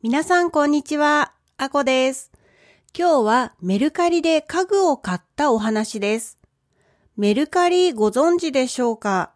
[0.00, 2.30] 皆さんこんにちは、あこです。
[2.96, 6.38] 今日はメルカリで家具を買ったお話です。
[7.16, 9.32] メルカリご存知でしょうか？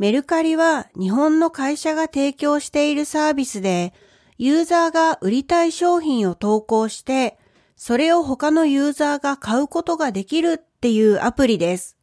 [0.00, 3.94] メルカリは日本の会社が提供しているサービスで、
[4.38, 7.38] ユーザーが売りたい商品を投稿して、
[7.76, 11.96] それを他のユーザーが買うことができるっていうアプリです。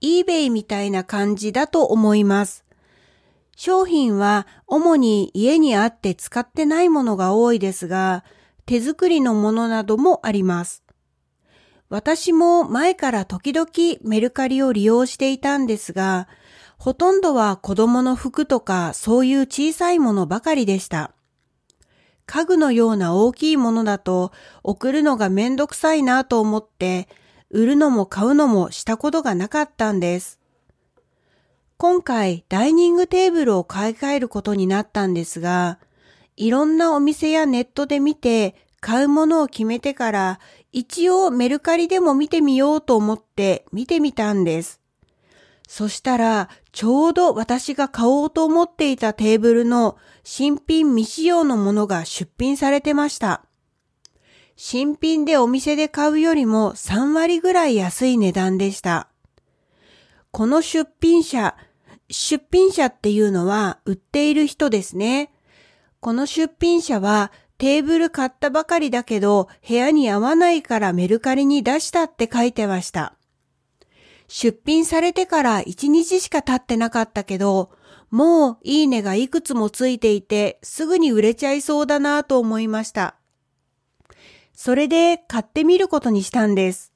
[0.00, 2.64] eBay みたいな感じだと思います。
[3.62, 8.24] 商品は主に家にあって使ってないものが多いですが、
[8.64, 10.82] 手作りのものなどもあります。
[11.90, 13.68] 私も前から時々
[14.00, 16.26] メルカリを利用していたんですが、
[16.78, 21.12] ほとんどは子供の服とかそういう小さいものばかりでした。
[22.24, 27.10] 家具のような大きいものだと送るのがめんどくさいなと思って、
[27.50, 30.39] 売るのも買うのもしたことがなかったんです。
[31.80, 35.78] 今回ダイニングテーブルを買い替えることになったんですが、
[36.36, 40.40] いろんなお店やネットで見て買うものを決めてから
[40.72, 44.78] 一応メルカリでも見てみようと思って見てみたんです。
[45.66, 53.46] そしたらちょうど私が買おうと思っていたテーブルの新品未使用のものが出品されてました。
[54.54, 59.08] 新品でお店で買うよりも3割ぐらい安い値段でした。
[60.30, 61.56] この出品者、
[62.10, 65.32] 出品者っていうのは売っている人ですね。
[66.00, 73.14] この出品者はテーブル買ったばかりだけど部屋に合わないからメルカリに出したって書いてました。
[74.28, 77.70] 出品されてから1日しか経ってなかったけど、
[78.10, 83.16] もういいねがいくつもついていてすぐに売れちゃいそうだなと思いました。
[84.54, 86.92] それで買ってみることにしたんです。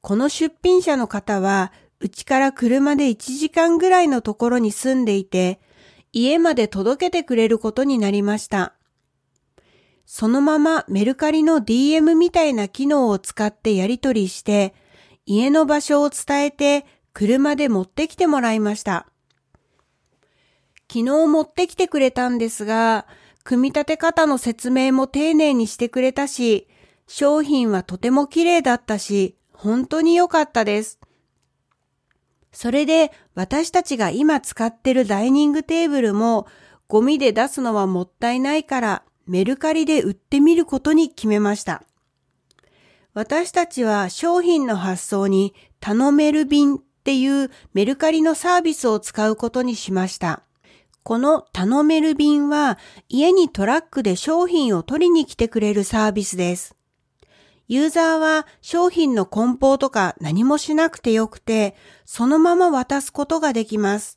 [0.00, 1.72] この出品者の方は
[2.04, 5.58] うちから車で1時間ぐらいのところに住んでいて、
[6.12, 8.74] 家まで届けてくれることになりました。
[10.04, 14.74] そのままメルカリの DM みたいな機能を使ってやり取りして、
[15.24, 16.84] 家の場所を伝えて
[17.14, 19.06] 車で持ってきてもらいました。
[20.92, 23.06] 昨日持ってきてくれたんですが、
[23.44, 26.68] 組み立て方の説明も丁寧にしてくれたし、
[27.06, 31.00] 商品はとても綺麗だったし、本当に良かったです。
[32.54, 36.46] それで私たちが今使ってるダイニングテーブルも
[36.88, 41.82] ゴミで出すのはもったいないからメルカリで売ってみることに決めました。
[43.12, 50.42] 私たちは商品の発送に頼める便っていうメルカリのサービスを使うことにしました。
[51.02, 52.78] この頼める便は
[53.08, 56.76] 家にトラックで商品を取りに来てくれるサービスです。
[57.66, 64.16] ユーザーは商品の梱包とか何もしなくてよくて、そのまま渡すことができます。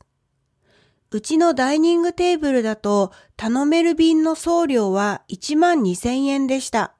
[1.10, 6.94] うちのダイニングテーブルだと頼める便の送料は1万2000円でした。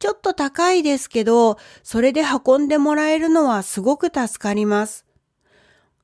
[0.00, 5.06] ちょっと高いですけど、それで運んでもらえるのはすごく助かります。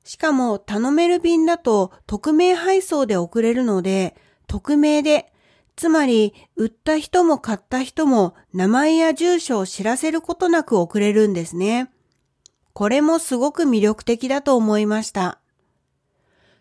[0.05, 4.15] しかも頼める便だと匿名配送で送れるので、
[4.47, 5.33] 匿名で
[5.75, 11.91] つまり、売った人も買った人も名前や住所を知らせることなく送れるんですね。
[12.73, 15.39] これもすごく魅力的だと思いました。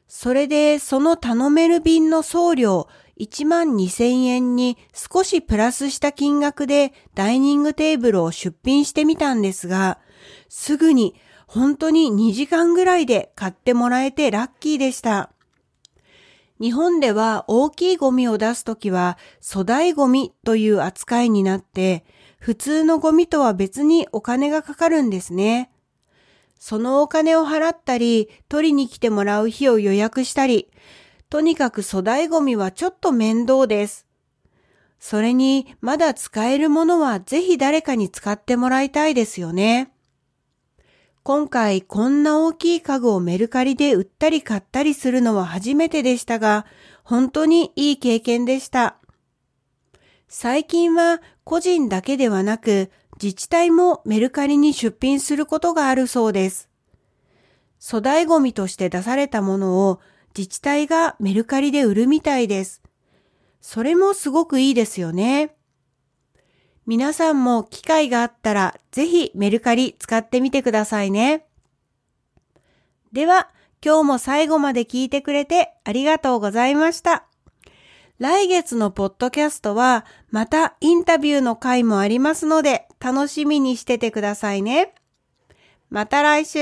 [0.08, 2.88] それで、その頼める便の送料
[3.18, 9.98] 1万2000円に少しプラスした金額でダイニングテーブルを出品してみたんですが、
[10.48, 11.14] すぐに
[11.46, 15.33] 本当に2時間ぐらいで買ってもらえてラッキーでした。
[16.60, 22.04] 日本では大きいゴミを出すときは粗大ゴミという扱いになって、
[22.38, 25.70] 普通のゴミとは別にお金がかかるんですね。
[26.58, 30.70] そのお金を払ったり、取りに来てもらう日を予約したり、
[31.28, 34.06] とにかく粗大ゴミはちょっと面倒です。
[35.00, 39.93] それに、まだ使えるものはぜひ誰かに使ってもらいたいですよね。
[41.24, 46.66] 今回こんな大きい家具をメルカリで売ったり買ったりするのは初めてでしたが、
[47.02, 48.98] 本当にいい経験でした。
[50.28, 52.90] 最近は個人だけではなく
[53.22, 56.68] 自治体もメルカリに出品することがあるそうです。
[57.82, 60.00] 粗大ゴミとして出されたものを
[60.36, 62.82] 自治体がメルカリで売るみたいです。
[63.62, 65.56] それもすごくいいですよね。
[66.86, 71.46] 皆さんも機会があったらぜひメルカリ使ってみてくださいね。
[73.12, 73.48] では、
[73.84, 77.26] 今日も最後まで聞いてくれてありがとうございました。
[78.18, 84.94] 来月のポッドキャストはまたインタビューの回もありますので楽しみにしててくださいね。
[85.90, 86.58] また来週